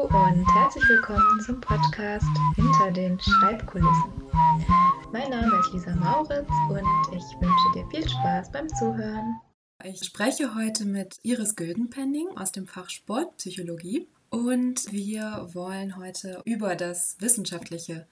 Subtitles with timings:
[0.00, 2.24] Hallo und herzlich willkommen zum Podcast
[2.56, 4.12] Hinter den Schreibkulissen.
[5.12, 9.40] Mein Name ist Lisa Mauritz und ich wünsche dir viel Spaß beim Zuhören.
[9.84, 16.76] Ich spreche heute mit Iris Güldenpenning aus dem Fach Sportpsychologie und wir wollen heute über
[16.76, 18.06] das wissenschaftliche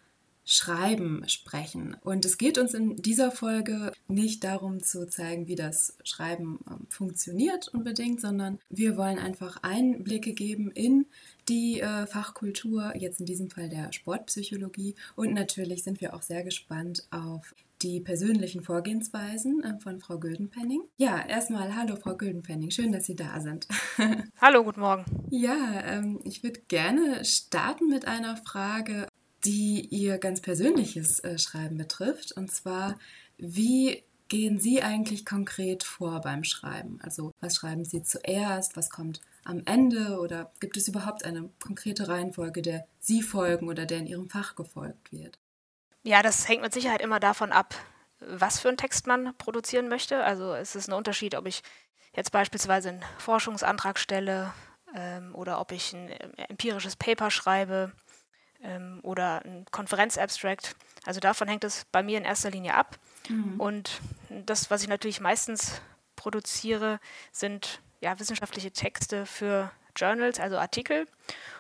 [0.51, 1.95] Schreiben sprechen.
[2.03, 6.87] Und es geht uns in dieser Folge nicht darum zu zeigen, wie das Schreiben ähm,
[6.89, 11.05] funktioniert unbedingt, sondern wir wollen einfach Einblicke geben in
[11.51, 14.95] die äh, Fachkultur, jetzt in diesem Fall der Sportpsychologie.
[15.17, 20.81] Und natürlich sind wir auch sehr gespannt auf die persönlichen Vorgehensweisen äh, von Frau Güldenpenning.
[20.97, 23.69] Ja, erstmal hallo Frau Güldenpenning, schön, dass Sie da sind.
[24.41, 25.05] hallo, guten Morgen.
[25.29, 29.09] Ja, ähm, ich würde gerne starten mit einer Frage,
[29.45, 32.33] die Ihr ganz persönliches äh, Schreiben betrifft.
[32.33, 32.99] Und zwar,
[33.37, 37.01] wie gehen Sie eigentlich konkret vor beim Schreiben?
[37.03, 42.09] Also was schreiben Sie zuerst, was kommt am Ende oder gibt es überhaupt eine konkrete
[42.09, 45.39] Reihenfolge, der Sie folgen oder der in Ihrem Fach gefolgt wird?
[46.03, 47.75] Ja, das hängt mit Sicherheit immer davon ab,
[48.21, 50.23] was für einen Text man produzieren möchte.
[50.23, 51.63] Also es ist ein Unterschied, ob ich
[52.15, 54.53] jetzt beispielsweise einen Forschungsantrag stelle
[54.95, 57.93] ähm, oder ob ich ein äh, empirisches Paper schreibe
[58.63, 60.77] ähm, oder ein Konferenzabstract.
[61.05, 62.99] Also davon hängt es bei mir in erster Linie ab.
[63.29, 63.61] Mhm.
[63.61, 65.81] Und das, was ich natürlich meistens
[66.17, 67.01] produziere,
[67.33, 71.07] sind ja, wissenschaftliche Texte für Journals, also Artikel.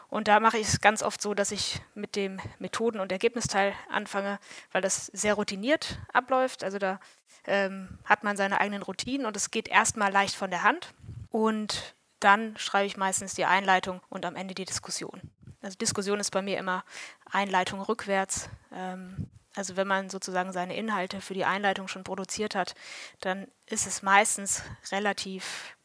[0.08, 3.74] Und da mache ich es ganz oft so, dass ich mit dem Methoden- und Ergebnisteil
[3.90, 4.38] anfange,
[4.72, 6.64] weil das sehr routiniert abläuft.
[6.64, 6.98] Also da
[7.44, 10.94] ähm, hat man seine eigenen Routinen und es geht erstmal leicht von der Hand.
[11.30, 15.20] Und dann schreibe ich meistens die Einleitung und am Ende die Diskussion.
[15.60, 16.84] Also Diskussion ist bei mir immer
[17.30, 18.48] Einleitung rückwärts.
[18.72, 22.74] Ähm, also wenn man sozusagen seine Inhalte für die Einleitung schon produziert hat,
[23.20, 25.76] dann ist es meistens relativ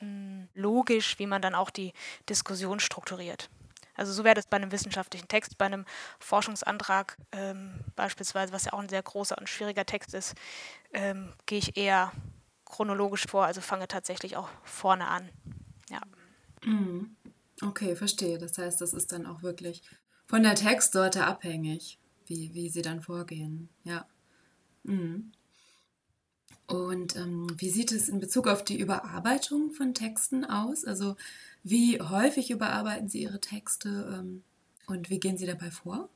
[0.00, 1.92] mh, hm, logisch, wie man dann auch die
[2.28, 3.48] Diskussion strukturiert.
[3.94, 5.84] Also so wäre das bei einem wissenschaftlichen Text, bei einem
[6.18, 10.34] Forschungsantrag ähm, beispielsweise, was ja auch ein sehr großer und schwieriger Text ist,
[10.92, 12.12] ähm, gehe ich eher
[12.64, 15.28] chronologisch vor, also fange tatsächlich auch vorne an.
[15.90, 16.00] Ja.
[16.64, 17.16] Mhm.
[17.64, 18.38] Okay, verstehe.
[18.38, 19.82] Das heißt, das ist dann auch wirklich
[20.26, 23.68] von der Textsorte abhängig, wie, wie sie dann vorgehen.
[23.84, 24.06] Ja.
[24.82, 25.32] Mhm.
[26.66, 30.84] Und ähm, wie sieht es in Bezug auf die Überarbeitung von Texten aus?
[30.84, 31.16] Also
[31.62, 34.42] wie häufig überarbeiten Sie Ihre Texte ähm,
[34.86, 36.08] und wie gehen Sie dabei vor?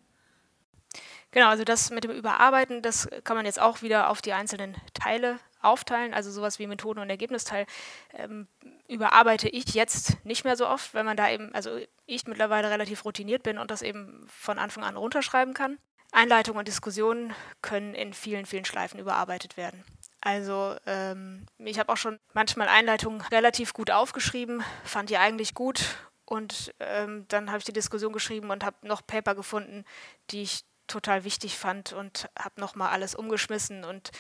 [1.31, 4.77] Genau, also das mit dem Überarbeiten, das kann man jetzt auch wieder auf die einzelnen
[4.95, 6.15] Teile aufteilen.
[6.15, 7.67] Also sowas wie Methoden- und Ergebnisteil
[8.15, 8.47] ähm,
[8.89, 13.05] überarbeite ich jetzt nicht mehr so oft, weil man da eben, also ich mittlerweile relativ
[13.05, 15.79] routiniert bin und das eben von Anfang an runterschreiben kann.
[16.13, 19.85] Einleitung und Diskussionen können in vielen, vielen Schleifen überarbeitet werden.
[20.21, 25.85] Also ähm, ich habe auch schon manchmal Einleitungen relativ gut aufgeschrieben, fand die eigentlich gut
[26.25, 29.85] und ähm, dann habe ich die Diskussion geschrieben und habe noch Paper gefunden,
[30.31, 33.85] die ich total wichtig fand und habe nochmal alles umgeschmissen.
[33.85, 34.11] Und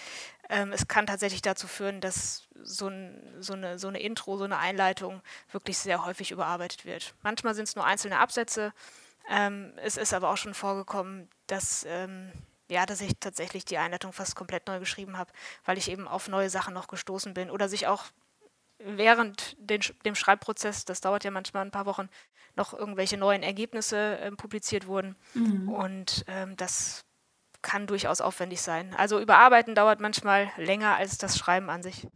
[0.48, 4.44] ähm, es kann tatsächlich dazu führen, dass so, ein, so, eine, so eine Intro, so
[4.44, 7.14] eine Einleitung wirklich sehr häufig überarbeitet wird.
[7.22, 8.72] Manchmal sind es nur einzelne Absätze.
[9.28, 12.30] Ähm, es ist aber auch schon vorgekommen, dass, ähm,
[12.68, 15.32] ja, dass ich tatsächlich die Einleitung fast komplett neu geschrieben habe,
[15.64, 18.04] weil ich eben auf neue Sachen noch gestoßen bin oder sich auch
[18.78, 22.08] während den, dem Schreibprozess, das dauert ja manchmal ein paar Wochen,
[22.56, 25.16] noch irgendwelche neuen Ergebnisse äh, publiziert wurden.
[25.34, 25.68] Mhm.
[25.68, 27.04] Und ähm, das
[27.62, 28.94] kann durchaus aufwendig sein.
[28.96, 32.06] Also überarbeiten dauert manchmal länger als das Schreiben an sich.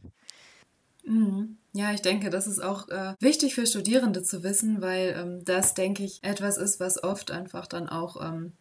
[1.05, 1.59] Mhm.
[1.73, 5.75] Ja, ich denke, das ist auch äh, wichtig für Studierende zu wissen, weil ähm, das,
[5.75, 8.53] denke ich, etwas ist, was oft einfach dann auch ähm,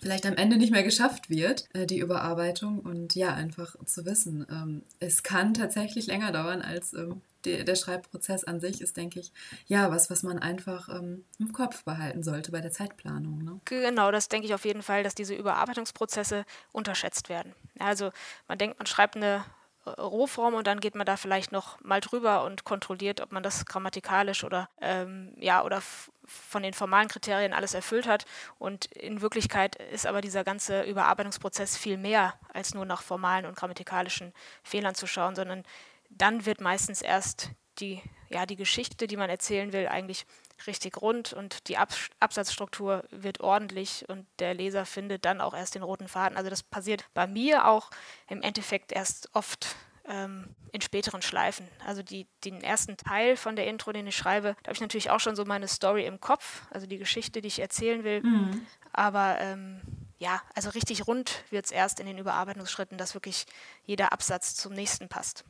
[0.00, 2.80] vielleicht am Ende nicht mehr geschafft wird, äh, die Überarbeitung.
[2.80, 8.44] Und ja, einfach zu wissen, ähm, es kann tatsächlich länger dauern als ähm, der Schreibprozess
[8.44, 9.32] an sich ist, denke ich,
[9.66, 13.42] ja, was, was man einfach ähm, im Kopf behalten sollte bei der Zeitplanung.
[13.42, 13.60] Ne?
[13.64, 17.54] Genau, das denke ich auf jeden Fall, dass diese Überarbeitungsprozesse unterschätzt werden.
[17.78, 18.10] Also
[18.48, 19.44] man denkt, man schreibt eine
[19.84, 23.42] äh, Rohform und dann geht man da vielleicht noch mal drüber und kontrolliert, ob man
[23.42, 25.80] das grammatikalisch oder ähm, ja oder
[26.26, 28.24] von den formalen Kriterien alles erfüllt hat.
[28.58, 33.56] Und in Wirklichkeit ist aber dieser ganze Überarbeitungsprozess viel mehr als nur nach formalen und
[33.56, 34.32] grammatikalischen
[34.62, 35.64] Fehlern zu schauen, sondern
[36.10, 40.26] dann wird meistens erst die, ja, die Geschichte, die man erzählen will, eigentlich
[40.66, 45.74] richtig rund und die Ab Absatzstruktur wird ordentlich und der Leser findet dann auch erst
[45.74, 46.36] den roten Faden.
[46.36, 47.90] Also das passiert bei mir auch
[48.28, 49.76] im Endeffekt erst oft
[50.08, 51.68] ähm, in späteren Schleifen.
[51.84, 55.10] Also die, den ersten Teil von der Intro, den ich schreibe, da habe ich natürlich
[55.10, 58.22] auch schon so meine Story im Kopf, also die Geschichte, die ich erzählen will.
[58.22, 58.66] Mhm.
[58.92, 59.80] Aber ähm,
[60.18, 63.46] ja, also richtig rund wird es erst in den Überarbeitungsschritten, dass wirklich
[63.84, 65.44] jeder Absatz zum nächsten passt.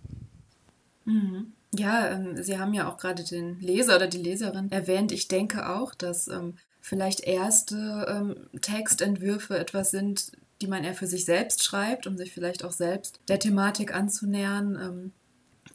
[1.07, 1.53] Mhm.
[1.75, 5.13] Ja, ähm, Sie haben ja auch gerade den Leser oder die Leserin erwähnt.
[5.13, 11.07] Ich denke auch, dass ähm, vielleicht erste ähm, Textentwürfe etwas sind, die man eher für
[11.07, 15.13] sich selbst schreibt, um sich vielleicht auch selbst der Thematik anzunähern ähm,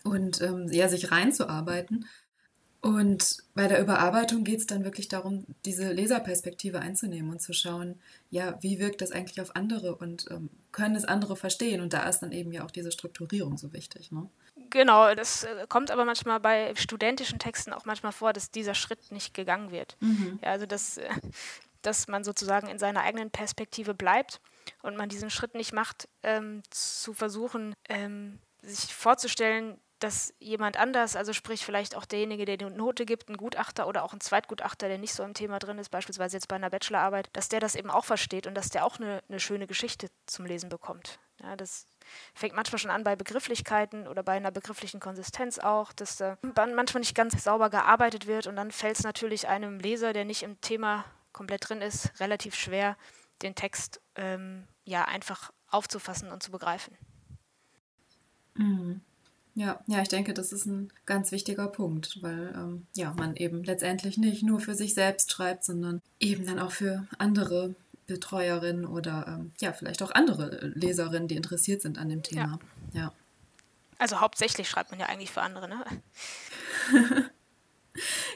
[0.04, 2.06] und ähm, ja, sich reinzuarbeiten.
[2.82, 8.00] Und bei der Überarbeitung geht es dann wirklich darum, diese Leserperspektive einzunehmen und zu schauen,
[8.32, 11.82] ja, wie wirkt das eigentlich auf andere und ähm, können es andere verstehen?
[11.82, 14.12] Und da ist dann eben ja auch diese Strukturierung so wichtig.
[14.12, 14.28] Ne?
[14.72, 19.12] Genau, das äh, kommt aber manchmal bei studentischen Texten auch manchmal vor, dass dieser Schritt
[19.12, 19.98] nicht gegangen wird.
[20.00, 20.40] Mhm.
[20.42, 21.10] Ja, also dass, äh,
[21.82, 24.40] dass man sozusagen in seiner eigenen Perspektive bleibt
[24.82, 31.16] und man diesen Schritt nicht macht, ähm, zu versuchen, ähm, sich vorzustellen, dass jemand anders,
[31.16, 34.88] also sprich vielleicht auch derjenige, der die Note gibt, ein Gutachter oder auch ein Zweitgutachter,
[34.88, 37.76] der nicht so im Thema drin ist, beispielsweise jetzt bei einer Bachelorarbeit, dass der das
[37.76, 41.20] eben auch versteht und dass der auch eine, eine schöne Geschichte zum Lesen bekommt.
[41.44, 41.86] Ja, das
[42.34, 47.02] fängt manchmal schon an bei Begrifflichkeiten oder bei einer begrifflichen Konsistenz auch, dass da manchmal
[47.02, 50.60] nicht ganz sauber gearbeitet wird und dann fällt es natürlich einem Leser, der nicht im
[50.62, 52.98] Thema komplett drin ist, relativ schwer,
[53.42, 56.98] den Text ähm, ja einfach aufzufassen und zu begreifen.
[58.56, 59.02] Mhm.
[59.54, 63.64] Ja, ja, ich denke, das ist ein ganz wichtiger Punkt, weil ähm, ja, man eben
[63.64, 67.76] letztendlich nicht nur für sich selbst schreibt, sondern eben dann auch für andere
[68.14, 72.60] Betreuerinnen oder ähm, ja, vielleicht auch andere Leserinnen, die interessiert sind an dem Thema.
[72.94, 73.02] Ja.
[73.02, 73.14] ja.
[73.98, 75.86] Also hauptsächlich schreibt man ja eigentlich für andere, ne?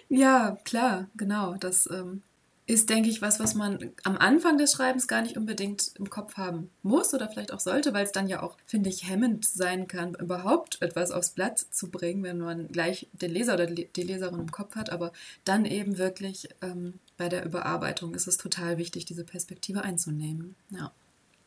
[0.10, 1.56] ja, klar, genau.
[1.56, 2.22] Das ähm,
[2.68, 6.36] ist, denke ich, was, was man am Anfang des Schreibens gar nicht unbedingt im Kopf
[6.36, 9.88] haben muss oder vielleicht auch sollte, weil es dann ja auch, finde ich, hemmend sein
[9.88, 14.40] kann, überhaupt etwas aufs Blatt zu bringen, wenn man gleich den Leser oder die Leserin
[14.40, 14.90] im Kopf hat.
[14.90, 15.12] Aber
[15.44, 20.56] dann eben wirklich ähm, bei der Überarbeitung ist es total wichtig, diese Perspektive einzunehmen.
[20.72, 20.92] Ja,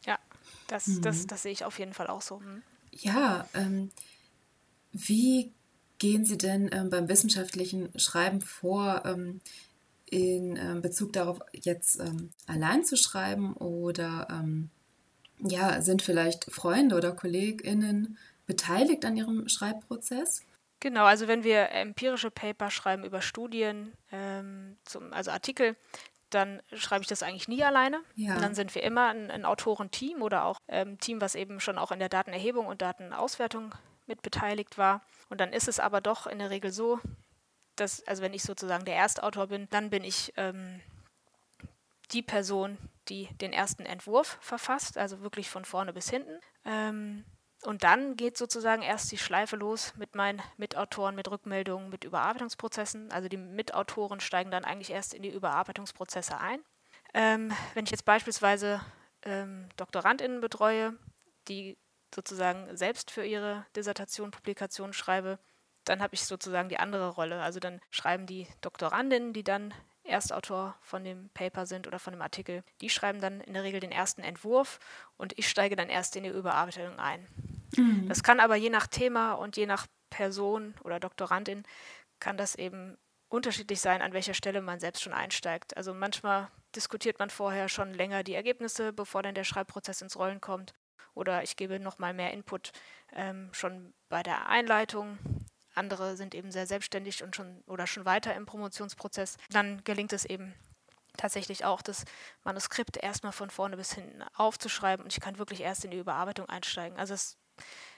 [0.06, 0.18] ja
[0.68, 1.02] das, mhm.
[1.02, 2.38] das, das sehe ich auf jeden Fall auch so.
[2.38, 2.62] Mhm.
[2.92, 3.90] Ja, ähm,
[4.92, 5.52] wie
[5.98, 9.02] gehen Sie denn ähm, beim wissenschaftlichen Schreiben vor?
[9.04, 9.40] Ähm,
[10.10, 14.70] in ähm, Bezug darauf, jetzt ähm, allein zu schreiben oder ähm,
[15.38, 20.42] ja, sind vielleicht Freunde oder KollegInnen beteiligt an ihrem Schreibprozess?
[20.80, 25.76] Genau, also wenn wir empirische Paper schreiben über Studien, ähm, zum, also Artikel,
[26.30, 28.00] dann schreibe ich das eigentlich nie alleine.
[28.14, 28.38] Ja.
[28.38, 31.78] dann sind wir immer ein, ein Autorenteam oder auch ein ähm, Team, was eben schon
[31.78, 33.74] auch in der Datenerhebung und Datenauswertung
[34.06, 35.02] mit beteiligt war.
[35.30, 37.00] Und dann ist es aber doch in der Regel so,
[37.80, 40.80] dass, also wenn ich sozusagen der Erstautor bin, dann bin ich ähm,
[42.12, 42.78] die Person,
[43.08, 46.40] die den ersten Entwurf verfasst, also wirklich von vorne bis hinten.
[46.64, 47.24] Ähm,
[47.62, 53.10] und dann geht sozusagen erst die Schleife los mit meinen Mitautoren, mit Rückmeldungen, mit Überarbeitungsprozessen.
[53.10, 56.60] Also die Mitautoren steigen dann eigentlich erst in die Überarbeitungsprozesse ein.
[57.14, 58.80] Ähm, wenn ich jetzt beispielsweise
[59.22, 60.96] ähm, DoktorandInnen betreue,
[61.48, 61.76] die
[62.14, 65.38] sozusagen selbst für ihre Dissertation Publikation schreibe,
[65.88, 67.40] dann habe ich sozusagen die andere Rolle.
[67.40, 69.74] Also dann schreiben die Doktorandinnen, die dann
[70.08, 73.80] Erstautor von dem Paper sind oder von dem Artikel, die schreiben dann in der Regel
[73.80, 74.80] den ersten Entwurf
[75.16, 77.26] und ich steige dann erst in die Überarbeitung ein.
[77.76, 78.08] Mhm.
[78.08, 81.64] Das kann aber je nach Thema und je nach Person oder Doktorandin
[82.20, 82.96] kann das eben
[83.28, 85.76] unterschiedlich sein, an welcher Stelle man selbst schon einsteigt.
[85.76, 90.40] Also manchmal diskutiert man vorher schon länger die Ergebnisse, bevor dann der Schreibprozess ins Rollen
[90.40, 90.74] kommt.
[91.14, 92.72] Oder ich gebe nochmal mehr Input
[93.12, 95.18] ähm, schon bei der Einleitung
[95.78, 100.24] andere sind eben sehr selbstständig und schon oder schon weiter im Promotionsprozess, dann gelingt es
[100.24, 100.54] eben
[101.16, 102.04] tatsächlich auch, das
[102.44, 106.48] Manuskript erstmal von vorne bis hinten aufzuschreiben und ich kann wirklich erst in die Überarbeitung
[106.48, 106.98] einsteigen.
[106.98, 107.36] Also es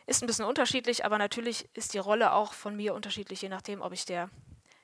[0.07, 3.83] ist ein bisschen unterschiedlich, aber natürlich ist die Rolle auch von mir unterschiedlich, je nachdem,
[3.83, 4.31] ob ich der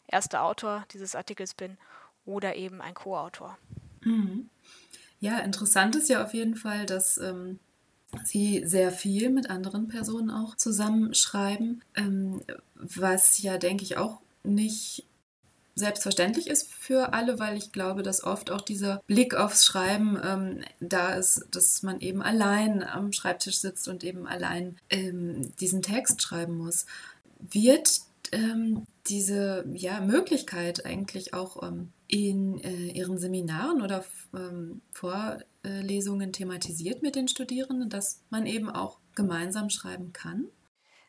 [0.07, 1.79] erste Autor dieses Artikels bin
[2.25, 3.59] oder eben ein Co-Autor.
[4.03, 4.51] Mhm.
[5.19, 7.59] Ja, interessant ist ja auf jeden Fall, dass ähm,
[8.25, 12.41] sie sehr viel mit anderen Personen auch zusammenschreiben, ähm,
[12.75, 15.05] was ja, denke ich, auch nicht
[15.77, 20.61] selbstverständlich ist für alle, weil ich glaube, dass oft auch dieser Blick aufs Schreiben ähm,
[20.81, 26.23] da ist, dass man eben allein am Schreibtisch sitzt und eben allein ähm, diesen Text
[26.23, 26.87] schreiben muss.
[27.39, 28.01] Wird
[28.33, 34.05] ähm, diese ja, Möglichkeit eigentlich auch ähm, in äh, Ihren Seminaren oder
[34.35, 34.81] ähm,
[35.67, 40.47] Vorlesungen thematisiert mit den Studierenden, dass man eben auch gemeinsam schreiben kann?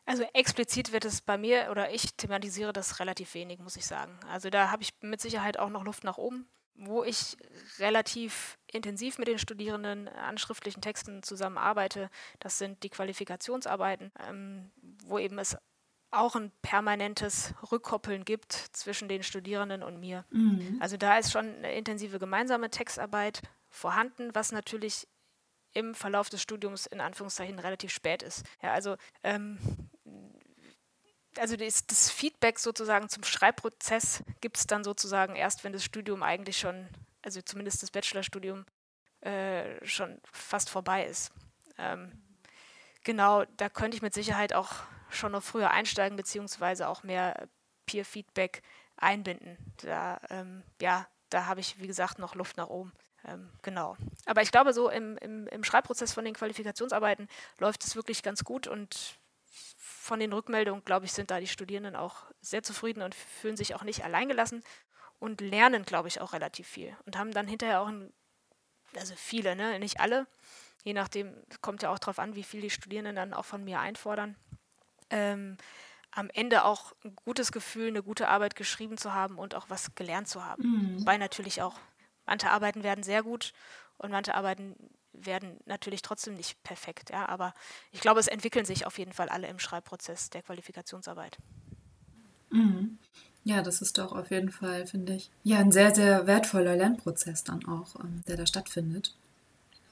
[0.04, 4.18] Also explizit wird es bei mir oder ich thematisiere das relativ wenig, muss ich sagen.
[4.28, 6.48] Also da habe ich mit Sicherheit auch noch Luft nach oben.
[6.80, 7.36] Wo ich
[7.78, 14.70] relativ intensiv mit den Studierenden an schriftlichen Texten zusammenarbeite, das sind die Qualifikationsarbeiten, ähm,
[15.04, 15.56] wo eben es
[16.10, 20.24] auch ein permanentes Rückkoppeln gibt zwischen den Studierenden und mir.
[20.30, 20.78] Mhm.
[20.80, 25.08] Also da ist schon eine intensive gemeinsame Textarbeit vorhanden, was natürlich
[25.72, 28.44] im Verlauf des Studiums in Anführungszeichen relativ spät ist.
[28.62, 29.58] Ja, also ähm,
[31.36, 36.22] also das, das, Feedback sozusagen zum Schreibprozess gibt es dann sozusagen erst, wenn das Studium
[36.22, 36.88] eigentlich schon
[37.22, 38.64] also zumindest das Bachelorstudium,
[39.20, 41.32] äh, schon fast vorbei ist.
[41.76, 42.12] Ähm,
[43.04, 44.72] genau, da könnte ich mit Sicherheit auch
[45.10, 47.48] schon noch früher einsteigen, beziehungsweise auch mehr
[47.86, 48.62] Peer-Feedback
[48.96, 49.56] einbinden.
[49.82, 52.92] Da, ähm, ja, da habe ich, wie gesagt, noch Luft nach oben.
[53.28, 53.96] Ähm, genau.
[54.26, 58.44] Aber ich glaube, so im, im, im Schreibprozess von den Qualifikationsarbeiten läuft es wirklich ganz
[58.44, 59.18] gut und
[59.50, 63.74] von den Rückmeldungen, glaube ich, sind da die Studierenden auch sehr zufrieden und fühlen sich
[63.74, 64.62] auch nicht alleingelassen
[65.18, 68.12] und lernen, glaube ich, auch relativ viel und haben dann hinterher auch, ein,
[68.96, 69.78] also viele, ne?
[69.78, 70.26] nicht alle,
[70.84, 73.80] je nachdem, kommt ja auch darauf an, wie viel die Studierenden dann auch von mir
[73.80, 74.36] einfordern,
[75.10, 75.56] ähm,
[76.10, 79.94] am Ende auch ein gutes Gefühl, eine gute Arbeit geschrieben zu haben und auch was
[79.94, 80.62] gelernt zu haben.
[80.62, 81.00] Mhm.
[81.00, 81.78] Wobei natürlich auch
[82.28, 83.52] manche Arbeiten werden sehr gut
[83.96, 84.76] und manche Arbeiten
[85.12, 87.54] werden natürlich trotzdem nicht perfekt, ja, aber
[87.90, 91.38] ich glaube, es entwickeln sich auf jeden Fall alle im Schreibprozess der Qualifikationsarbeit.
[92.50, 92.98] Mhm.
[93.44, 97.44] Ja, das ist doch auf jeden Fall, finde ich, ja, ein sehr, sehr wertvoller Lernprozess
[97.44, 99.14] dann auch, ähm, der da stattfindet.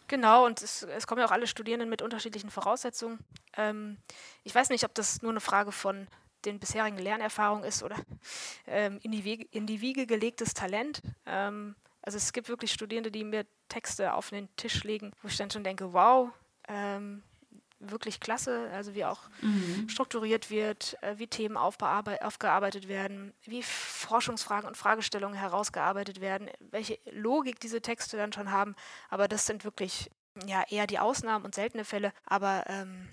[0.09, 3.19] Genau, und es, es, kommen ja auch alle Studierenden mit unterschiedlichen Voraussetzungen.
[3.57, 3.97] Ähm,
[4.45, 6.07] ich weiß nicht, ob das nur eine Frage von
[6.45, 7.97] den bisherigen Lernerfahrungen ist oder
[8.67, 11.03] ähm, in, die Wege, in, die Wiege gelegtes Talent.
[11.27, 11.75] Ähm,
[12.07, 15.51] also es gibt wirklich Studierende, die mir Texte auf den Tisch legen, wo ich dann
[15.51, 16.31] schon denke, wow,
[16.69, 17.23] ähm,
[17.81, 19.89] wirklich klasse, also wie auch mhm.
[19.89, 27.61] strukturiert wird, äh, wie Themen aufgearbeitet werden, wie Forschungsfragen und Fragestellungen herausgearbeitet werden, welche Logik
[27.61, 28.77] diese Texte dann schon haben.
[29.11, 30.11] Aber das sind wirklich
[30.47, 32.13] ja eher die Ausnahmen und seltene Fälle.
[32.25, 33.09] Aber ähm,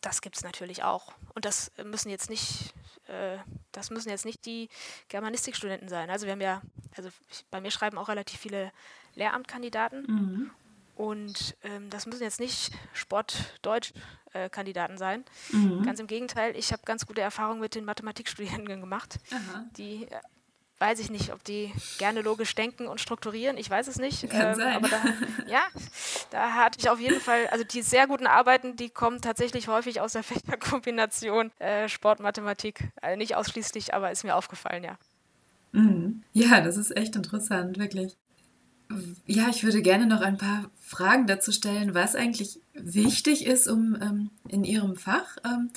[0.00, 1.12] das gibt es natürlich auch.
[1.34, 2.72] Und das müssen jetzt nicht
[3.12, 3.38] äh,
[3.72, 4.68] das müssen jetzt nicht die
[5.08, 6.10] Germanistikstudenten sein.
[6.10, 6.62] Also wir haben ja,
[6.96, 7.10] also
[7.50, 8.72] bei mir schreiben auch relativ viele
[9.14, 10.06] Lehramtkandidaten.
[10.06, 10.50] Mhm.
[10.94, 15.24] Und ähm, das müssen jetzt nicht Sport-Deutsch-Kandidaten sein.
[15.50, 15.82] Mhm.
[15.84, 19.64] Ganz im Gegenteil, ich habe ganz gute Erfahrungen mit den Mathematikstudierenden gemacht, Aha.
[19.76, 20.20] die äh,
[20.78, 23.56] weiß ich nicht, ob die gerne logisch denken und strukturieren.
[23.56, 24.28] Ich weiß es nicht.
[24.28, 24.76] Kann ähm, sein.
[24.76, 25.00] Aber da,
[25.46, 25.62] ja,
[26.32, 30.00] da hatte ich auf jeden Fall, also die sehr guten Arbeiten, die kommen tatsächlich häufig
[30.00, 32.88] aus der Fächerkombination äh, Sport, Mathematik.
[33.00, 34.96] Also nicht ausschließlich, aber ist mir aufgefallen, ja.
[35.72, 36.22] Mhm.
[36.32, 38.16] Ja, das ist echt interessant, wirklich.
[39.26, 43.96] Ja, ich würde gerne noch ein paar Fragen dazu stellen, was eigentlich wichtig ist, um
[44.00, 45.70] ähm, in Ihrem Fach ähm,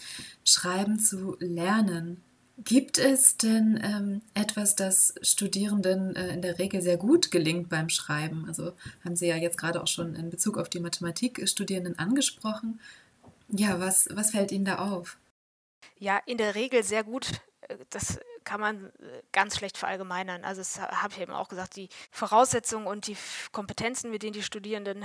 [0.44, 2.22] Schreiben zu lernen.
[2.58, 7.90] Gibt es denn ähm, etwas, das Studierenden äh, in der Regel sehr gut gelingt beim
[7.90, 8.46] Schreiben?
[8.48, 8.72] Also
[9.04, 12.80] haben Sie ja jetzt gerade auch schon in Bezug auf die Mathematikstudierenden angesprochen.
[13.50, 15.18] Ja, was, was fällt Ihnen da auf?
[16.00, 17.42] Ja, in der Regel sehr gut.
[17.62, 20.46] Äh, das kann man äh, ganz schlecht verallgemeinern.
[20.46, 23.18] Also das habe ich eben auch gesagt, die Voraussetzungen und die
[23.52, 25.04] Kompetenzen, mit denen die Studierenden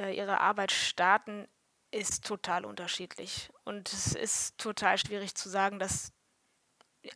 [0.00, 1.46] äh, ihre Arbeit starten,
[1.90, 3.50] ist total unterschiedlich.
[3.64, 6.12] Und es ist total schwierig zu sagen, dass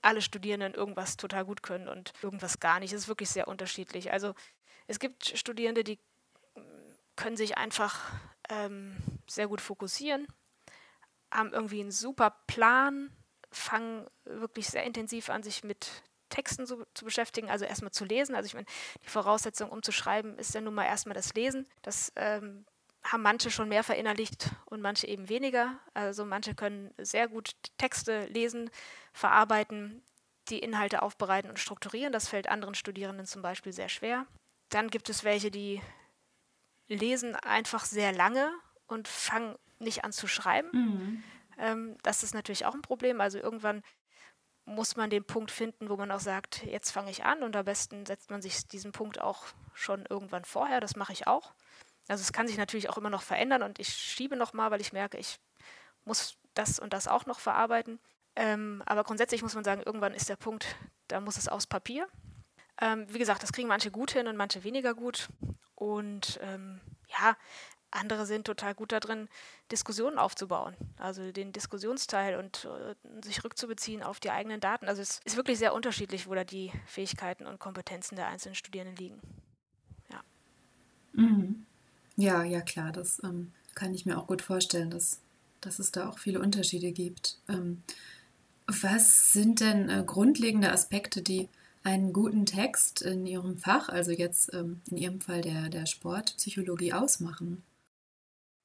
[0.01, 2.93] alle Studierenden irgendwas total gut können und irgendwas gar nicht.
[2.93, 4.13] Es ist wirklich sehr unterschiedlich.
[4.13, 4.35] Also
[4.87, 5.99] es gibt Studierende, die
[7.17, 8.11] können sich einfach
[8.49, 8.97] ähm,
[9.29, 10.27] sehr gut fokussieren,
[11.31, 13.11] haben irgendwie einen super Plan,
[13.51, 18.35] fangen wirklich sehr intensiv an, sich mit Texten zu, zu beschäftigen, also erstmal zu lesen.
[18.35, 18.67] Also ich meine,
[19.05, 21.69] die Voraussetzung, um zu schreiben, ist ja nun mal erstmal das Lesen.
[21.83, 22.65] Das ähm,
[23.05, 25.79] haben manche schon mehr verinnerlicht und manche eben weniger.
[25.95, 28.71] Also manche können sehr gut Texte lesen,
[29.13, 30.03] verarbeiten,
[30.49, 32.13] die Inhalte aufbereiten und strukturieren.
[32.13, 34.27] Das fällt anderen Studierenden zum Beispiel sehr schwer.
[34.69, 35.83] Dann gibt es welche, die
[36.89, 38.53] lesen einfach sehr lange
[38.87, 40.71] und fangen nicht an zu schreiben.
[40.73, 41.25] Mhm.
[41.59, 43.21] Ähm, das ist natürlich auch ein Problem.
[43.21, 43.83] Also irgendwann
[44.65, 47.65] muss man den Punkt finden, wo man auch sagt, jetzt fange ich an und am
[47.65, 50.81] besten setzt man sich diesen Punkt auch schon irgendwann vorher.
[50.81, 51.53] Das mache ich auch.
[52.09, 54.93] Also es kann sich natürlich auch immer noch verändern und ich schiebe nochmal, weil ich
[54.93, 55.39] merke, ich
[56.05, 58.01] muss das und das auch noch verarbeiten.
[58.35, 60.77] Ähm, aber grundsätzlich muss man sagen, irgendwann ist der Punkt,
[61.09, 62.09] da muss es aufs Papier.
[62.81, 65.29] Ähm, wie gesagt, das kriegen manche gut hin und manche weniger gut.
[65.75, 67.37] Und ähm, ja,
[67.91, 69.29] andere sind total gut darin,
[69.71, 74.89] Diskussionen aufzubauen, also den Diskussionsteil und äh, sich rückzubeziehen auf die eigenen Daten.
[74.89, 78.97] Also es ist wirklich sehr unterschiedlich, wo da die Fähigkeiten und Kompetenzen der einzelnen Studierenden
[78.97, 79.21] liegen.
[80.11, 80.23] Ja.
[81.13, 81.67] Mhm.
[82.17, 85.21] Ja, ja klar, das ähm, kann ich mir auch gut vorstellen, dass,
[85.61, 87.39] dass es da auch viele Unterschiede gibt.
[87.49, 87.83] Ähm,
[88.67, 91.49] was sind denn äh, grundlegende Aspekte, die
[91.85, 96.93] einen guten Text in Ihrem Fach, also jetzt ähm, in Ihrem Fall der, der Sportpsychologie,
[96.93, 97.63] ausmachen?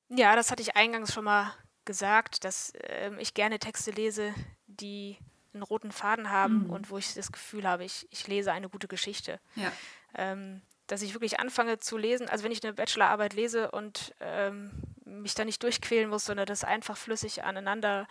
[0.09, 1.53] Ja, das hatte ich eingangs schon mal
[1.85, 4.33] gesagt, dass äh, ich gerne Texte lese,
[4.67, 5.17] die
[5.53, 6.69] einen roten Faden haben mhm.
[6.69, 9.39] und wo ich das Gefühl habe, ich, ich lese eine gute Geschichte.
[9.55, 9.71] Ja.
[10.13, 14.71] Ähm, dass ich wirklich anfange zu lesen, also wenn ich eine Bachelorarbeit lese und ähm,
[15.05, 18.07] mich da nicht durchquälen muss, sondern das einfach flüssig aneinander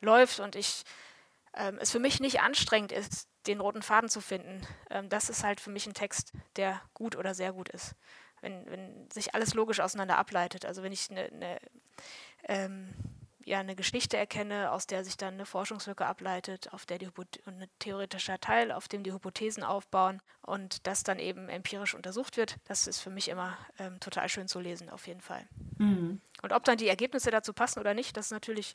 [0.00, 0.84] läuft und ich
[1.54, 4.66] ähm, es für mich nicht anstrengend ist, den roten Faden zu finden.
[4.90, 7.94] Ähm, das ist halt für mich ein Text, der gut oder sehr gut ist.
[8.40, 10.64] Wenn, wenn sich alles logisch auseinander ableitet.
[10.64, 11.58] Also wenn ich eine, eine
[12.44, 12.94] ähm,
[13.48, 17.38] ja eine Geschichte erkenne, aus der sich dann eine Forschungslücke ableitet, auf der die und
[17.46, 22.56] ein theoretischer Teil, auf dem die Hypothesen aufbauen und das dann eben empirisch untersucht wird,
[22.64, 25.48] das ist für mich immer ähm, total schön zu lesen, auf jeden Fall.
[25.78, 26.20] Mhm.
[26.42, 28.74] Und ob dann die Ergebnisse dazu passen oder nicht, das ist natürlich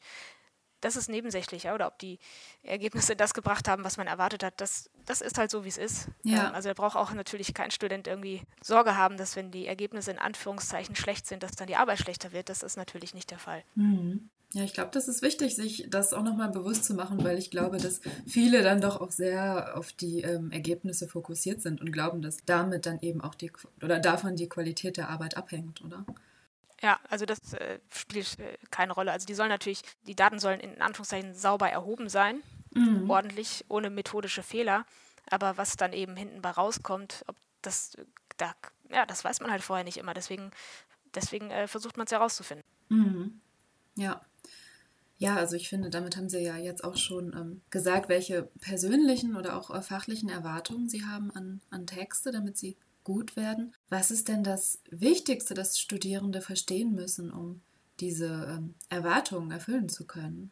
[0.84, 2.20] das ist nebensächlich, ja, oder ob die
[2.62, 5.78] Ergebnisse das gebracht haben, was man erwartet hat, das, das ist halt so, wie es
[5.78, 6.10] ist.
[6.24, 6.50] Ja.
[6.50, 10.12] Ähm, also da braucht auch natürlich kein Student irgendwie Sorge haben, dass wenn die Ergebnisse
[10.12, 12.50] in Anführungszeichen schlecht sind, dass dann die Arbeit schlechter wird.
[12.50, 13.64] Das ist natürlich nicht der Fall.
[13.76, 14.30] Mhm.
[14.54, 17.50] Ja, ich glaube, das ist wichtig, sich das auch nochmal bewusst zu machen, weil ich
[17.50, 22.22] glaube, dass viele dann doch auch sehr auf die ähm, Ergebnisse fokussiert sind und glauben,
[22.22, 26.06] dass damit dann eben auch die oder davon die Qualität der Arbeit abhängt, oder?
[26.84, 29.12] Ja, also das äh, spielt äh, keine Rolle.
[29.12, 32.44] Also die sollen natürlich, die Daten sollen in Anführungszeichen sauber erhoben sein,
[32.76, 33.10] mhm.
[33.10, 34.86] ordentlich, ohne methodische Fehler.
[35.32, 37.98] Aber was dann eben hinten bei rauskommt, ob das
[38.38, 38.54] da,
[38.92, 40.14] ja, das weiß man halt vorher nicht immer.
[40.14, 40.52] Deswegen,
[41.16, 42.66] deswegen äh, versucht man es herauszufinden.
[42.90, 43.42] Mhm.
[43.96, 44.22] Ja.
[45.24, 49.38] Ja, also ich finde, damit haben Sie ja jetzt auch schon ähm, gesagt, welche persönlichen
[49.38, 52.76] oder auch äh, fachlichen Erwartungen Sie haben an, an Texte, damit sie
[53.06, 53.74] gut werden.
[53.88, 57.62] Was ist denn das Wichtigste, das Studierende verstehen müssen, um
[58.02, 60.52] diese ähm, Erwartungen erfüllen zu können?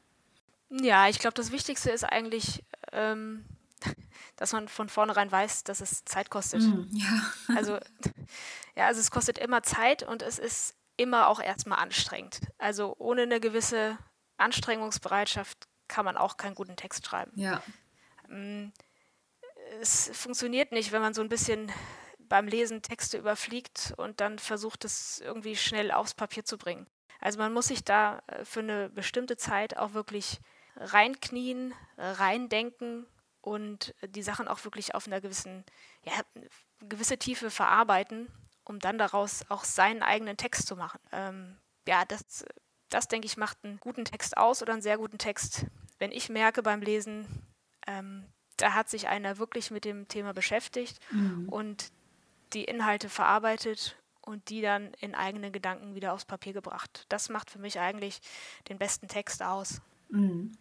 [0.69, 2.63] Ja, ich glaube, das Wichtigste ist eigentlich,
[2.93, 3.43] ähm,
[4.37, 6.61] dass man von vornherein weiß, dass es Zeit kostet.
[6.61, 7.33] Mm, ja.
[7.57, 7.73] also,
[8.77, 12.39] ja, also es kostet immer Zeit und es ist immer auch erstmal anstrengend.
[12.57, 13.97] Also ohne eine gewisse
[14.41, 17.31] Anstrengungsbereitschaft kann man auch keinen guten Text schreiben.
[17.35, 17.61] Ja.
[18.27, 18.71] Mm,
[19.79, 21.71] es funktioniert nicht, wenn man so ein bisschen
[22.19, 26.87] beim Lesen Texte überfliegt und dann versucht es irgendwie schnell aufs Papier zu bringen.
[27.19, 30.39] Also man muss sich da äh, für eine bestimmte Zeit auch wirklich
[30.77, 33.05] reinknien, reindenken
[33.41, 35.65] und die Sachen auch wirklich auf einer gewissen,
[36.03, 36.13] ja,
[36.79, 38.31] gewisse Tiefe verarbeiten,
[38.63, 40.99] um dann daraus auch seinen eigenen Text zu machen.
[41.11, 42.45] Ähm, ja, das,
[42.91, 45.65] das denke ich macht einen guten Text aus oder einen sehr guten Text.
[45.97, 47.25] Wenn ich merke beim Lesen,
[47.87, 48.25] ähm,
[48.57, 51.49] da hat sich einer wirklich mit dem Thema beschäftigt mhm.
[51.49, 51.91] und
[52.53, 57.05] die Inhalte verarbeitet und die dann in eigene Gedanken wieder aufs Papier gebracht.
[57.09, 58.21] Das macht für mich eigentlich
[58.69, 59.81] den besten Text aus.
[60.09, 60.51] Mhm.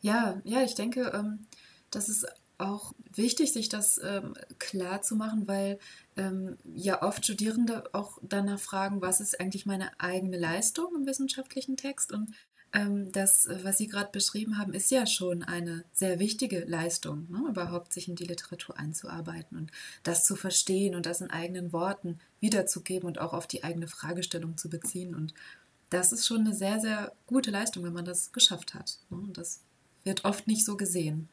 [0.00, 1.46] Ja, ja, ich denke, ähm,
[1.90, 2.26] das ist
[2.60, 5.78] auch wichtig, sich das ähm, klar zu machen, weil
[6.16, 11.76] ähm, ja oft Studierende auch danach fragen, was ist eigentlich meine eigene Leistung im wissenschaftlichen
[11.76, 12.34] Text und
[12.72, 17.48] ähm, das, was Sie gerade beschrieben haben, ist ja schon eine sehr wichtige Leistung, ne?
[17.48, 19.72] überhaupt sich in die Literatur einzuarbeiten und
[20.04, 24.56] das zu verstehen und das in eigenen Worten wiederzugeben und auch auf die eigene Fragestellung
[24.56, 25.14] zu beziehen.
[25.16, 25.34] Und
[25.90, 28.98] das ist schon eine sehr, sehr gute Leistung, wenn man das geschafft hat.
[29.10, 29.18] Ne?
[29.18, 29.62] Und das
[30.04, 31.28] wird oft nicht so gesehen.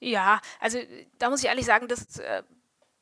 [0.00, 0.78] Ja, also
[1.18, 2.42] da muss ich ehrlich sagen, dass äh,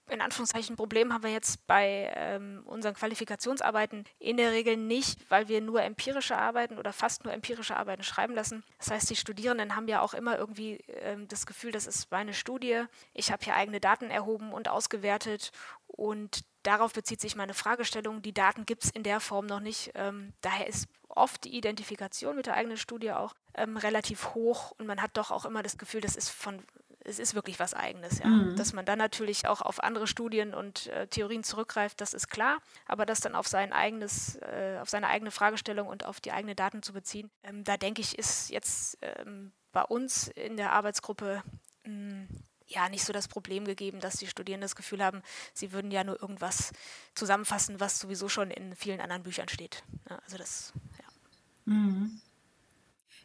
[0.08, 5.48] in Anführungszeichen Problem haben wir jetzt bei ähm, unseren Qualifikationsarbeiten in der Regel nicht, weil
[5.48, 8.62] wir nur empirische Arbeiten oder fast nur empirische Arbeiten schreiben lassen.
[8.78, 12.34] Das heißt, die Studierenden haben ja auch immer irgendwie ähm, das Gefühl, das ist meine
[12.34, 12.84] Studie.
[13.14, 15.50] Ich habe hier eigene Daten erhoben und ausgewertet
[15.88, 18.22] und darauf bezieht sich meine Fragestellung.
[18.22, 19.90] Die Daten gibt es in der Form noch nicht.
[19.94, 24.86] Ähm, daher ist oft die Identifikation mit der eigenen Studie auch ähm, relativ hoch und
[24.86, 26.62] man hat doch auch immer das Gefühl, das ist von
[27.06, 28.26] es ist wirklich was Eigenes, ja.
[28.26, 28.56] Mhm.
[28.56, 32.58] Dass man dann natürlich auch auf andere Studien und äh, Theorien zurückgreift, das ist klar,
[32.86, 36.56] aber das dann auf sein eigenes, äh, auf seine eigene Fragestellung und auf die eigenen
[36.56, 41.42] Daten zu beziehen, ähm, da denke ich, ist jetzt ähm, bei uns in der Arbeitsgruppe
[41.84, 42.28] mh, hm,
[42.66, 45.22] ja nicht so das Problem gegeben, dass die Studierenden das Gefühl haben,
[45.54, 46.72] sie würden ja nur irgendwas
[47.14, 49.84] zusammenfassen, was sowieso schon in vielen anderen Büchern steht.
[50.10, 51.72] Ja, also das, ja.
[51.72, 52.20] Mhm.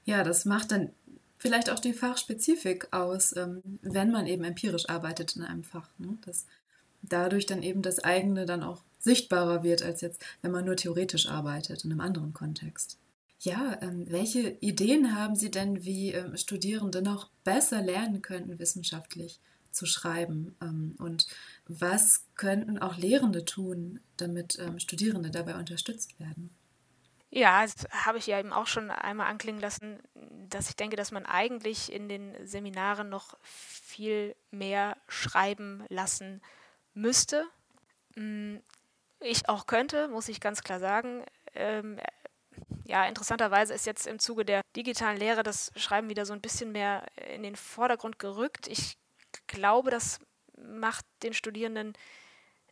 [0.03, 0.93] Ja, das macht dann
[1.41, 5.89] vielleicht auch die Fachspezifik aus, ähm, wenn man eben empirisch arbeitet in einem Fach.
[5.97, 6.17] Ne?
[6.23, 6.45] Dass
[7.01, 11.27] dadurch dann eben das eigene dann auch sichtbarer wird, als jetzt, wenn man nur theoretisch
[11.27, 12.99] arbeitet in einem anderen Kontext.
[13.39, 19.39] Ja, ähm, welche Ideen haben Sie denn, wie ähm, Studierende noch besser lernen könnten, wissenschaftlich
[19.71, 20.53] zu schreiben?
[20.99, 21.27] Und
[21.65, 26.49] was könnten auch Lehrende tun, damit Studierende dabei unterstützt werden?
[27.33, 29.99] Ja, das habe ich ja eben auch schon einmal anklingen lassen,
[30.49, 36.41] dass ich denke, dass man eigentlich in den Seminaren noch viel mehr schreiben lassen
[36.93, 37.47] müsste.
[38.15, 38.61] Hm,
[39.21, 41.23] ich auch könnte, muss ich ganz klar sagen.
[41.55, 42.01] Ähm,
[42.83, 46.73] ja, interessanterweise ist jetzt im Zuge der digitalen Lehre das Schreiben wieder so ein bisschen
[46.73, 48.67] mehr in den Vordergrund gerückt.
[48.67, 48.97] Ich
[49.47, 50.19] glaube, das
[50.57, 51.93] macht den Studierenden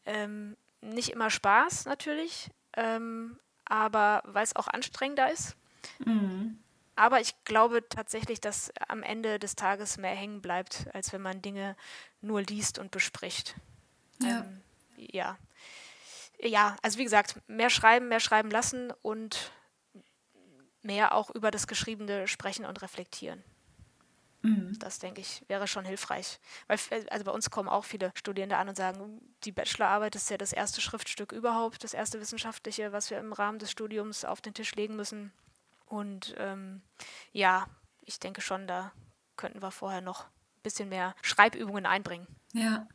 [0.06, 2.50] ähm, nicht immer Spaß, natürlich.
[2.76, 3.40] Ähm,
[3.70, 5.56] aber weil es auch anstrengender ist.
[6.00, 6.60] Mhm.
[6.98, 11.42] aber ich glaube tatsächlich, dass am Ende des Tages mehr hängen bleibt, als wenn man
[11.42, 11.78] Dinge
[12.20, 13.56] nur liest und bespricht.
[14.22, 14.42] Ja.
[14.42, 14.62] Ähm,
[14.98, 15.38] ja.
[16.42, 19.52] Ja, also wie gesagt, mehr schreiben, mehr schreiben lassen und
[20.82, 23.44] mehr auch über das Geschriebene sprechen und reflektieren.
[24.42, 24.78] Mhm.
[24.80, 26.40] Das, denke ich, wäre schon hilfreich.
[26.68, 30.38] Weil, also bei uns kommen auch viele Studierende an und sagen, die Bachelorarbeit ist ja
[30.38, 34.54] das erste Schriftstück überhaupt, das erste wissenschaftliche, was wir im Rahmen des Studiums auf den
[34.54, 35.32] Tisch legen müssen.
[35.86, 36.82] Und ähm,
[37.32, 37.68] ja,
[38.06, 38.92] ich denke schon, da
[39.36, 42.28] könnten wir vorher noch ein bisschen mehr Schreibübungen einbringen.
[42.54, 42.88] Ja,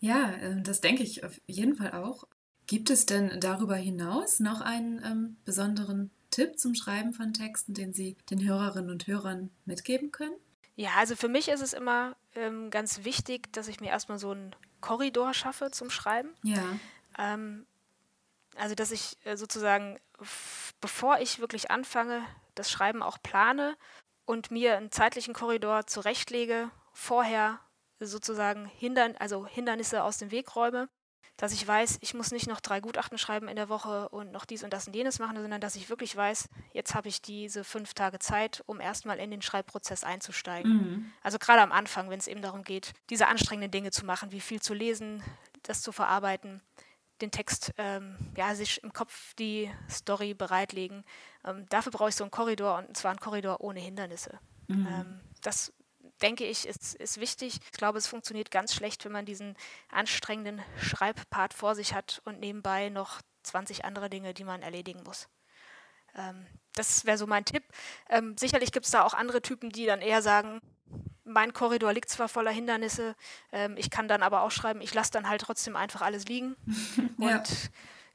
[0.00, 2.24] ja, ähm, das denke ich auf jeden Fall auch.
[2.66, 7.92] Gibt es denn darüber hinaus noch einen ähm, besonderen Tipp zum Schreiben von Texten, den
[7.92, 10.36] Sie den Hörerinnen und Hörern mitgeben können?
[10.80, 14.30] Ja, also für mich ist es immer ähm, ganz wichtig, dass ich mir erstmal so
[14.30, 16.34] einen Korridor schaffe zum Schreiben.
[16.42, 16.62] Ja.
[17.18, 17.66] Ähm,
[18.56, 20.00] also, dass ich äh, sozusagen,
[20.80, 23.76] bevor ich wirklich anfange, das Schreiben auch plane
[24.24, 27.60] und mir einen zeitlichen Korridor zurechtlege, vorher
[27.98, 30.88] sozusagen Hindern, also Hindernisse aus dem Weg räume
[31.40, 34.44] dass ich weiß, ich muss nicht noch drei Gutachten schreiben in der Woche und noch
[34.44, 37.64] dies und das und jenes machen, sondern dass ich wirklich weiß, jetzt habe ich diese
[37.64, 40.72] fünf Tage Zeit, um erstmal in den Schreibprozess einzusteigen.
[40.72, 41.12] Mhm.
[41.22, 44.40] Also gerade am Anfang, wenn es eben darum geht, diese anstrengenden Dinge zu machen, wie
[44.40, 45.22] viel zu lesen,
[45.62, 46.60] das zu verarbeiten,
[47.22, 51.04] den Text, ähm, ja, sich im Kopf die Story bereitlegen.
[51.46, 54.38] Ähm, dafür brauche ich so einen Korridor und zwar einen Korridor ohne Hindernisse.
[54.68, 54.86] Mhm.
[54.86, 55.72] Ähm, das
[56.22, 57.60] denke ich, ist, ist wichtig.
[57.64, 59.56] Ich glaube, es funktioniert ganz schlecht, wenn man diesen
[59.90, 65.28] anstrengenden Schreibpart vor sich hat und nebenbei noch 20 andere Dinge, die man erledigen muss.
[66.14, 67.64] Ähm, das wäre so mein Tipp.
[68.08, 70.60] Ähm, sicherlich gibt es da auch andere Typen, die dann eher sagen,
[71.24, 73.14] mein Korridor liegt zwar voller Hindernisse,
[73.52, 76.56] ähm, ich kann dann aber auch schreiben, ich lasse dann halt trotzdem einfach alles liegen.
[77.18, 77.38] ja.
[77.38, 77.70] Und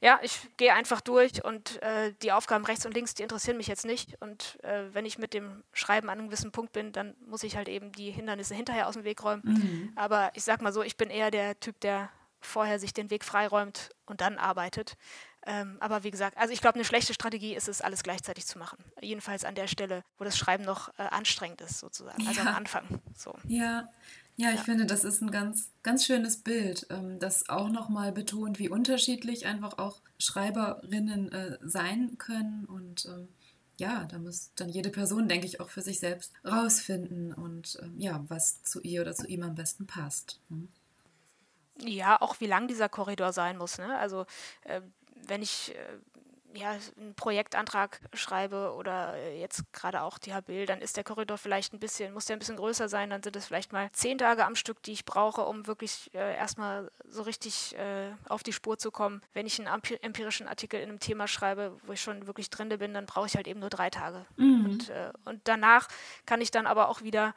[0.06, 3.66] ja, ich gehe einfach durch und äh, die Aufgaben rechts und links, die interessieren mich
[3.66, 4.16] jetzt nicht.
[4.22, 7.56] Und äh, wenn ich mit dem Schreiben an einem gewissen Punkt bin, dann muss ich
[7.56, 9.42] halt eben die Hindernisse hinterher aus dem Weg räumen.
[9.44, 9.92] Mhm.
[9.96, 12.08] Aber ich sag mal so, ich bin eher der Typ, der
[12.40, 14.96] vorher sich den Weg freiräumt und dann arbeitet.
[15.44, 18.60] Ähm, aber wie gesagt, also ich glaube, eine schlechte Strategie ist es, alles gleichzeitig zu
[18.60, 18.78] machen.
[19.00, 22.24] Jedenfalls an der Stelle, wo das Schreiben noch äh, anstrengend ist, sozusagen.
[22.28, 23.00] Also am Anfang.
[23.16, 23.34] So.
[23.48, 23.88] Ja,
[24.36, 24.64] ja, ich ja.
[24.64, 29.46] finde, das ist ein ganz, ganz schönes Bild, ähm, das auch nochmal betont, wie unterschiedlich
[29.46, 32.66] einfach auch Schreiberinnen äh, sein können.
[32.66, 33.28] Und ähm,
[33.78, 37.98] ja, da muss dann jede Person, denke ich, auch für sich selbst rausfinden und ähm,
[37.98, 40.38] ja, was zu ihr oder zu ihm am besten passt.
[40.50, 40.68] Ne?
[41.80, 43.78] Ja, auch wie lang dieser Korridor sein muss.
[43.78, 43.98] Ne?
[43.98, 44.26] Also
[44.62, 44.82] äh,
[45.26, 45.98] wenn ich äh,
[46.54, 51.72] ja, einen Projektantrag schreibe oder jetzt gerade auch die Habil, dann ist der Korridor vielleicht
[51.72, 54.44] ein bisschen, muss der ein bisschen größer sein, dann sind es vielleicht mal zehn Tage
[54.44, 58.78] am Stück, die ich brauche, um wirklich äh, erstmal so richtig äh, auf die Spur
[58.78, 59.22] zu kommen.
[59.32, 62.94] Wenn ich einen empirischen Artikel in einem Thema schreibe, wo ich schon wirklich drin bin,
[62.94, 64.26] dann brauche ich halt eben nur drei Tage.
[64.36, 64.64] Mhm.
[64.64, 65.88] Und, äh, und danach
[66.24, 67.34] kann ich dann aber auch wieder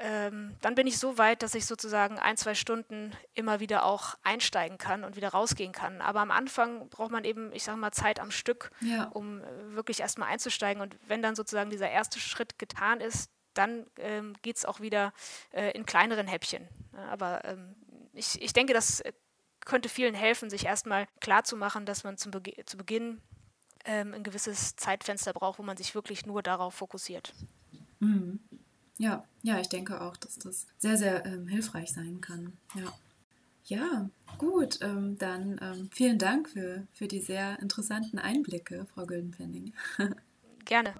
[0.00, 4.16] ähm, dann bin ich so weit, dass ich sozusagen ein, zwei Stunden immer wieder auch
[4.22, 6.00] einsteigen kann und wieder rausgehen kann.
[6.00, 9.04] Aber am Anfang braucht man eben, ich sage mal, Zeit am Stück, ja.
[9.04, 10.80] um äh, wirklich erstmal einzusteigen.
[10.80, 15.12] Und wenn dann sozusagen dieser erste Schritt getan ist, dann ähm, geht es auch wieder
[15.50, 16.68] äh, in kleineren Häppchen.
[17.10, 17.74] Aber ähm,
[18.12, 19.12] ich, ich denke, das äh,
[19.64, 23.20] könnte vielen helfen, sich erstmal klarzumachen, dass man zum Be zu Beginn
[23.84, 27.34] ähm, ein gewisses Zeitfenster braucht, wo man sich wirklich nur darauf fokussiert.
[27.98, 28.38] Mhm.
[28.98, 32.52] Ja, ja, ich denke auch, dass das sehr, sehr ähm, hilfreich sein kann.
[32.74, 32.92] Ja.
[33.64, 34.08] Ja,
[34.38, 39.74] gut, ähm, dann ähm, vielen Dank für, für die sehr interessanten Einblicke, Frau Güldenpenning.
[40.64, 40.94] Gerne.